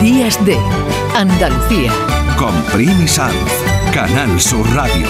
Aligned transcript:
Días 0.00 0.38
de 0.46 0.56
Andalucía. 1.16 1.90
Con 2.38 2.54
Primi 2.72 3.08
Sanz, 3.08 3.34
Canal 3.92 4.40
Sur 4.40 4.64
Radio. 4.74 5.08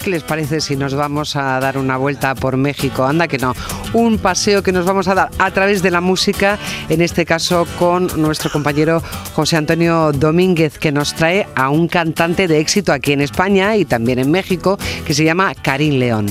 ¿Qué 0.00 0.10
les 0.10 0.22
parece 0.22 0.60
si 0.60 0.76
nos 0.76 0.94
vamos 0.94 1.34
a 1.34 1.58
dar 1.58 1.76
una 1.76 1.96
vuelta 1.96 2.36
por 2.36 2.56
México? 2.56 3.04
Anda 3.04 3.26
que 3.26 3.38
no. 3.38 3.52
Un 3.94 4.18
paseo 4.18 4.62
que 4.62 4.70
nos 4.70 4.86
vamos 4.86 5.08
a 5.08 5.14
dar 5.16 5.30
a 5.38 5.50
través 5.50 5.82
de 5.82 5.90
la 5.90 6.00
música, 6.00 6.56
en 6.88 7.00
este 7.00 7.24
caso 7.24 7.66
con 7.80 8.06
nuestro 8.14 8.48
compañero 8.52 9.02
José 9.34 9.56
Antonio 9.56 10.12
Domínguez, 10.12 10.78
que 10.78 10.92
nos 10.92 11.14
trae 11.14 11.48
a 11.56 11.70
un 11.70 11.88
cantante 11.88 12.46
de 12.46 12.60
éxito 12.60 12.92
aquí 12.92 13.12
en 13.12 13.22
España 13.22 13.74
y 13.74 13.86
también 13.86 14.20
en 14.20 14.30
México, 14.30 14.78
que 15.04 15.14
se 15.14 15.24
llama 15.24 15.52
Karim 15.56 15.94
León. 15.94 16.26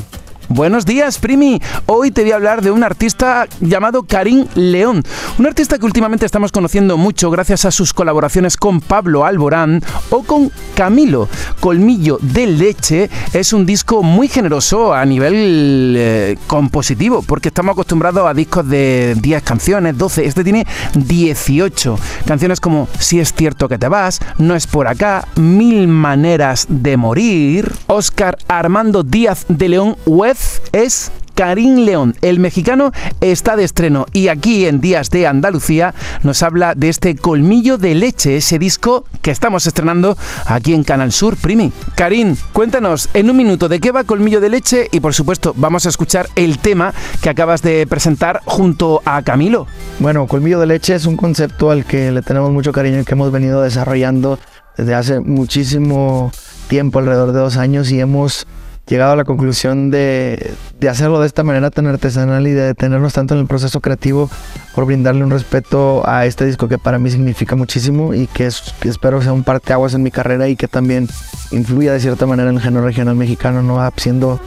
Buenos 0.54 0.86
días, 0.86 1.18
Primi. 1.18 1.60
Hoy 1.88 2.12
te 2.12 2.22
voy 2.22 2.32
a 2.32 2.36
hablar 2.36 2.62
de 2.62 2.70
un 2.70 2.84
artista 2.84 3.48
llamado 3.60 4.04
Karim 4.04 4.46
León. 4.54 5.02
Un 5.40 5.48
artista 5.48 5.80
que 5.80 5.86
últimamente 5.88 6.28
estamos 6.28 6.52
conociendo 6.52 6.96
mucho 6.96 7.32
gracias 7.32 7.66
a 7.66 7.72
sus 7.72 7.92
colaboraciones 7.92 8.56
con 8.56 8.80
Pablo 8.80 9.26
Alborán 9.26 9.82
o 10.12 10.22
con 10.22 10.52
Camilo. 10.76 11.28
Colmillo 11.60 12.20
de 12.22 12.46
Leche 12.46 13.10
es 13.34 13.52
un 13.52 13.66
disco 13.66 14.04
muy 14.04 14.28
generoso 14.28 14.94
a 14.94 15.04
nivel 15.08 15.96
eh, 15.98 16.38
compositivo, 16.46 17.24
porque 17.24 17.48
estamos 17.48 17.74
acostumbrados 17.74 18.28
a 18.28 18.36
discos 18.36 18.70
de 18.70 19.16
10 19.20 19.42
canciones, 19.42 19.98
12. 19.98 20.24
Este 20.24 20.44
tiene 20.44 20.68
18. 20.94 21.98
Canciones 22.28 22.60
como 22.60 22.88
Si 23.00 23.20
es 23.20 23.34
cierto 23.34 23.68
que 23.68 23.80
te 23.80 23.88
vas, 23.88 24.20
No 24.38 24.54
es 24.54 24.68
por 24.68 24.88
acá, 24.88 25.28
Mil 25.36 25.88
maneras 25.88 26.68
de 26.70 26.96
morir, 26.96 27.72
Oscar 27.88 28.38
Armando 28.48 29.02
Díaz 29.02 29.46
de 29.48 29.70
León 29.70 29.98
Web 30.06 30.43
es 30.72 31.12
Karim 31.36 31.86
León. 31.86 32.16
El 32.22 32.40
mexicano 32.40 32.92
está 33.22 33.56
de 33.56 33.64
estreno 33.64 34.06
y 34.14 34.28
aquí 34.28 34.66
en 34.66 34.82
Días 34.82 35.10
de 35.10 35.28
Andalucía 35.28 35.94
nos 36.24 36.44
habla 36.44 36.76
de 36.76 36.90
este 36.90 37.16
Colmillo 37.16 37.78
de 37.78 37.96
Leche, 37.96 38.38
ese 38.38 38.60
disco 38.60 39.06
que 39.22 39.32
estamos 39.32 39.66
estrenando 39.66 40.18
aquí 40.46 40.74
en 40.74 40.84
Canal 40.84 41.12
Sur, 41.12 41.38
Primi. 41.38 41.72
Karim, 41.96 42.36
cuéntanos 42.54 43.10
en 43.14 43.30
un 43.30 43.38
minuto 43.38 43.70
de 43.70 43.80
qué 43.80 43.92
va 43.92 44.04
Colmillo 44.04 44.42
de 44.42 44.50
Leche 44.50 44.88
y 44.92 45.00
por 45.00 45.14
supuesto 45.14 45.54
vamos 45.58 45.86
a 45.86 45.90
escuchar 45.90 46.30
el 46.36 46.60
tema 46.60 46.94
que 47.22 47.30
acabas 47.30 47.62
de 47.62 47.88
presentar 47.88 48.42
junto 48.46 49.02
a 49.06 49.22
Camilo. 49.24 49.68
Bueno, 50.00 50.28
Colmillo 50.28 50.60
de 50.60 50.68
Leche 50.68 50.96
es 50.96 51.06
un 51.06 51.18
concepto 51.18 51.72
al 51.72 51.86
que 51.86 52.12
le 52.12 52.22
tenemos 52.22 52.52
mucho 52.52 52.72
cariño 52.72 53.00
y 53.00 53.06
que 53.06 53.14
hemos 53.14 53.32
venido 53.32 53.62
desarrollando 53.62 54.40
desde 54.78 54.96
hace 54.96 55.20
muchísimo 55.20 56.32
tiempo, 56.68 57.00
alrededor 57.00 57.32
de 57.32 57.40
dos 57.40 57.58
años 57.58 57.92
y 57.92 58.00
hemos 58.00 58.48
llegado 58.88 59.14
a 59.14 59.16
la 59.16 59.24
conclusión 59.24 59.92
de, 59.92 60.54
de, 60.80 60.90
hacerlo 60.90 61.22
de 61.22 61.28
esta 61.28 61.44
manera 61.44 61.72
tan 61.72 61.88
artesanal 61.88 62.46
y 62.48 62.52
de 62.52 62.64
detenernos 62.64 63.14
tanto 63.14 63.34
en 63.34 63.40
el 63.40 63.48
proceso 63.48 63.80
creativo 63.80 64.30
por 64.76 64.86
brindarle 64.86 65.24
un 65.24 65.32
respeto 65.32 66.08
a 66.08 66.26
este 66.26 66.46
disco 66.46 66.68
que 66.68 66.78
para 66.78 67.00
mí 67.00 67.10
significa 67.10 67.56
muchísimo 67.56 68.14
y 68.14 68.28
que, 68.28 68.46
es, 68.46 68.74
que 68.80 68.90
espero 68.90 69.22
sea 69.22 69.34
un 69.34 69.44
parteaguas 69.44 69.94
en 69.94 70.04
mi 70.04 70.12
carrera 70.12 70.48
y 70.50 70.56
que 70.56 70.68
también 70.68 71.08
influya 71.52 71.94
de 71.94 72.00
cierta 72.00 72.26
manera 72.26 72.50
en 72.50 72.58
el 72.58 72.62
género 72.62 72.86
regional 72.86 73.16
mexicano, 73.16 73.64
no 73.64 73.80
siendo 73.98 74.40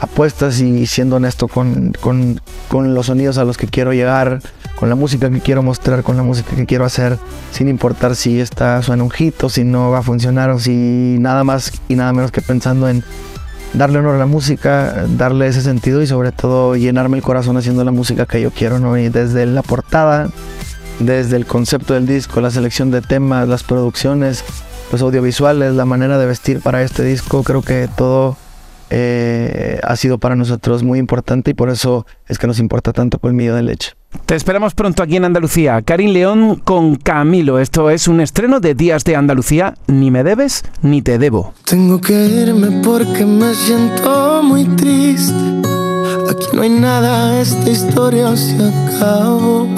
apuestas 0.00 0.60
y 0.60 0.86
siendo 0.86 1.16
honesto 1.16 1.46
con, 1.46 1.92
con, 2.00 2.40
con 2.68 2.94
los 2.94 3.06
sonidos 3.06 3.38
a 3.38 3.44
los 3.44 3.56
que 3.56 3.68
quiero 3.68 3.92
llegar, 3.92 4.40
con 4.74 4.88
la 4.88 4.96
música 4.96 5.30
que 5.30 5.40
quiero 5.40 5.62
mostrar, 5.62 6.02
con 6.02 6.16
la 6.16 6.24
música 6.24 6.56
que 6.56 6.66
quiero 6.66 6.84
hacer, 6.84 7.18
sin 7.52 7.68
importar 7.68 8.16
si 8.16 8.40
esta 8.40 8.82
suena 8.82 9.04
un 9.04 9.10
hit 9.10 9.44
o 9.44 9.48
si 9.48 9.62
no 9.62 9.90
va 9.90 9.98
a 9.98 10.02
funcionar 10.02 10.50
o 10.50 10.58
si 10.58 11.18
nada 11.20 11.44
más 11.44 11.72
y 11.88 11.94
nada 11.94 12.12
menos 12.12 12.32
que 12.32 12.40
pensando 12.40 12.88
en 12.88 13.04
darle 13.74 13.98
honor 13.98 14.16
a 14.16 14.18
la 14.18 14.26
música, 14.26 15.06
darle 15.16 15.46
ese 15.46 15.62
sentido 15.62 16.02
y 16.02 16.06
sobre 16.06 16.32
todo 16.32 16.76
llenarme 16.76 17.16
el 17.16 17.22
corazón 17.22 17.56
haciendo 17.56 17.84
la 17.84 17.90
música 17.90 18.26
que 18.26 18.40
yo 18.40 18.50
quiero, 18.50 18.78
¿no? 18.78 18.98
Y 18.98 19.08
desde 19.08 19.46
la 19.46 19.62
portada, 19.62 20.30
desde 20.98 21.36
el 21.36 21.46
concepto 21.46 21.94
del 21.94 22.06
disco, 22.06 22.40
la 22.40 22.50
selección 22.50 22.90
de 22.90 23.00
temas, 23.00 23.48
las 23.48 23.62
producciones, 23.62 24.44
los 24.90 25.02
audiovisuales, 25.02 25.74
la 25.74 25.84
manera 25.84 26.18
de 26.18 26.26
vestir 26.26 26.60
para 26.60 26.82
este 26.82 27.02
disco, 27.04 27.42
creo 27.42 27.62
que 27.62 27.88
todo 27.96 28.36
eh, 28.90 29.80
ha 29.82 29.96
sido 29.96 30.18
para 30.18 30.36
nosotros 30.36 30.82
muy 30.82 30.98
importante 30.98 31.52
y 31.52 31.54
por 31.54 31.70
eso 31.70 32.06
es 32.28 32.38
que 32.38 32.46
nos 32.46 32.58
importa 32.58 32.92
tanto 32.92 33.18
Colmillo 33.18 33.54
de 33.54 33.62
Leche. 33.62 33.92
Te 34.26 34.36
esperamos 34.36 34.74
pronto 34.74 35.02
aquí 35.02 35.16
en 35.16 35.24
Andalucía. 35.24 35.82
Karim 35.82 36.12
León 36.12 36.56
con 36.56 36.96
Camilo. 36.96 37.58
Esto 37.58 37.90
es 37.90 38.08
un 38.08 38.20
estreno 38.20 38.60
de 38.60 38.74
Días 38.74 39.04
de 39.04 39.16
Andalucía. 39.16 39.74
Ni 39.88 40.10
me 40.10 40.24
debes 40.24 40.64
ni 40.80 41.02
te 41.02 41.18
debo. 41.18 41.52
Tengo 41.64 42.00
que 42.00 42.14
irme 42.14 42.80
porque 42.82 43.26
me 43.26 43.54
siento 43.54 44.42
muy 44.42 44.64
triste. 44.64 45.34
Aquí 46.30 46.46
no 46.54 46.62
hay 46.62 46.70
nada, 46.70 47.40
esta 47.40 47.68
historia 47.68 48.34
se 48.36 48.56
acabó. 48.56 49.68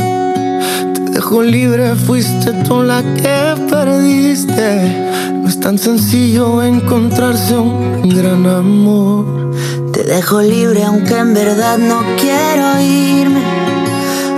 Te 0.94 1.00
dejo 1.12 1.42
libre, 1.42 1.94
fuiste 1.94 2.52
tú 2.66 2.82
la 2.82 3.02
que 3.02 3.60
perdiste. 3.68 5.32
No 5.32 5.48
es 5.48 5.58
tan 5.58 5.78
sencillo 5.78 6.62
encontrarse 6.62 7.56
un 7.56 8.08
gran 8.08 8.46
amor. 8.46 9.52
Te 9.92 10.04
dejo 10.04 10.40
libre 10.42 10.84
aunque 10.84 11.16
en 11.18 11.34
verdad 11.34 11.78
no 11.78 12.02
quiero 12.20 12.80
irme. 12.80 13.63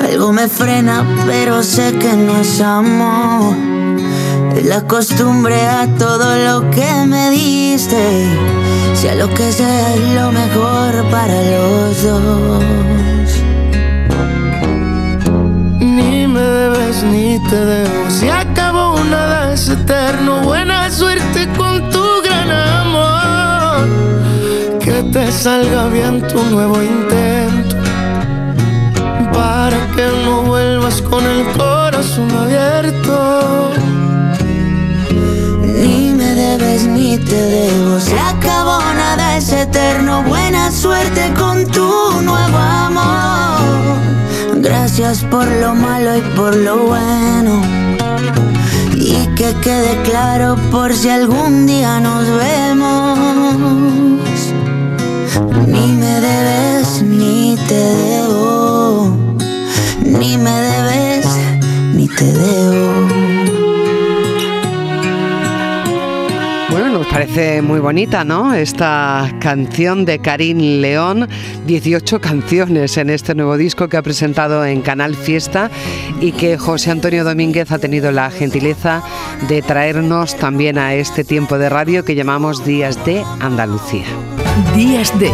Algo 0.06 0.32
me 0.32 0.46
frena, 0.46 1.04
pero 1.26 1.64
sé 1.64 1.92
que 1.94 2.12
no 2.12 2.36
es 2.36 2.60
amor. 2.60 3.56
Es 4.54 4.64
la 4.64 4.82
costumbre 4.82 5.60
a 5.66 5.88
todo 5.98 6.36
lo 6.46 6.70
que 6.70 6.88
me 7.08 7.30
diste. 7.30 8.24
Sea 8.94 9.16
lo 9.16 9.28
que 9.34 9.50
sea, 9.50 9.94
es 9.94 10.14
lo 10.14 10.30
mejor 10.30 11.10
para 11.10 11.34
los 11.54 12.02
dos. 12.04 12.64
Ni 15.80 16.28
me 16.28 16.40
debes 16.40 17.02
ni 17.02 17.40
te 17.50 17.56
debo. 17.56 18.08
Se 18.08 18.30
acabó 18.30 18.94
una 18.94 19.48
vez 19.48 19.68
eterno. 19.68 20.42
Buena 20.42 20.88
suerte 20.88 21.48
con 21.58 21.90
tu 21.90 22.04
gran 22.22 22.50
amor. 22.52 23.88
Que 24.78 25.02
te 25.12 25.32
salga 25.32 25.88
bien 25.88 26.24
tu 26.28 26.40
nuevo 26.44 26.80
intento 26.80 27.25
con 30.94 31.26
el 31.26 31.44
corazón 31.58 32.30
abierto. 32.30 33.72
Ni 35.80 36.12
me 36.12 36.32
debes 36.32 36.86
ni 36.86 37.18
te 37.18 37.34
debo, 37.34 37.98
se 37.98 38.16
acabó 38.16 38.78
nada 38.94 39.36
es 39.36 39.52
eterno. 39.52 40.22
Buena 40.22 40.70
suerte 40.70 41.32
con 41.36 41.66
tu 41.66 41.90
nuevo 42.22 42.56
amor. 42.56 43.98
Gracias 44.58 45.24
por 45.24 45.46
lo 45.60 45.74
malo 45.74 46.18
y 46.18 46.20
por 46.36 46.54
lo 46.54 46.76
bueno. 46.86 47.62
Y 48.94 49.26
que 49.34 49.54
quede 49.60 50.00
claro 50.04 50.56
por 50.70 50.94
si 50.94 51.08
algún 51.10 51.66
día 51.66 51.98
nos 51.98 52.28
vemos. 52.28 53.18
Ni 55.66 55.92
me 55.94 56.20
debes 56.20 57.02
ni 57.02 57.58
te 57.66 57.74
debo 57.74 59.26
ni 60.06 60.38
me 60.38 60.50
debes 60.50 60.65
te 62.08 62.24
debo. 62.24 63.46
Bueno, 66.70 66.98
nos 66.98 67.06
parece 67.06 67.62
muy 67.62 67.80
bonita, 67.80 68.22
¿no? 68.22 68.52
Esta 68.52 69.32
canción 69.40 70.04
de 70.04 70.18
Karim 70.18 70.80
León, 70.82 71.26
18 71.66 72.20
canciones 72.20 72.98
en 72.98 73.08
este 73.08 73.34
nuevo 73.34 73.56
disco 73.56 73.88
que 73.88 73.96
ha 73.96 74.02
presentado 74.02 74.64
en 74.64 74.82
Canal 74.82 75.14
Fiesta 75.14 75.70
y 76.20 76.32
que 76.32 76.58
José 76.58 76.90
Antonio 76.90 77.24
Domínguez 77.24 77.72
ha 77.72 77.78
tenido 77.78 78.12
la 78.12 78.30
gentileza 78.30 79.02
de 79.48 79.62
traernos 79.62 80.36
también 80.36 80.76
a 80.76 80.94
este 80.94 81.24
tiempo 81.24 81.56
de 81.56 81.70
radio 81.70 82.04
que 82.04 82.14
llamamos 82.14 82.64
Días 82.64 83.02
de 83.06 83.24
Andalucía. 83.40 84.04
Días 84.74 85.18
de 85.18 85.30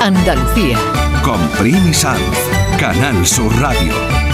Andalucía. 0.00 0.78
Con 1.22 1.40
Primi 1.58 1.92
Sanz, 1.92 2.22
Canal 2.78 3.26
Sur 3.26 3.54
Radio. 3.60 4.27